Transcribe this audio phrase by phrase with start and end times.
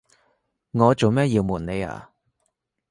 [0.71, 2.09] 我做咩要暪你呀？